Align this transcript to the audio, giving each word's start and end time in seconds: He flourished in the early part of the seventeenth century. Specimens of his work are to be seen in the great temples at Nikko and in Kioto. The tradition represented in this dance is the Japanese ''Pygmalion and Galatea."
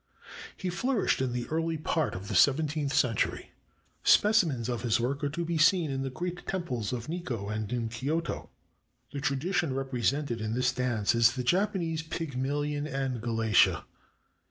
He 0.57 0.71
flourished 0.71 1.21
in 1.21 1.31
the 1.31 1.45
early 1.49 1.77
part 1.77 2.15
of 2.15 2.27
the 2.27 2.33
seventeenth 2.33 2.91
century. 2.91 3.51
Specimens 4.03 4.67
of 4.67 4.81
his 4.81 4.99
work 4.99 5.23
are 5.23 5.29
to 5.29 5.45
be 5.45 5.59
seen 5.59 5.91
in 5.91 6.01
the 6.01 6.09
great 6.09 6.47
temples 6.47 6.91
at 6.91 7.07
Nikko 7.07 7.49
and 7.49 7.71
in 7.71 7.87
Kioto. 7.87 8.49
The 9.11 9.21
tradition 9.21 9.75
represented 9.75 10.41
in 10.41 10.55
this 10.55 10.73
dance 10.73 11.13
is 11.13 11.33
the 11.33 11.43
Japanese 11.43 12.01
''Pygmalion 12.01 12.91
and 12.91 13.21
Galatea." 13.21 13.83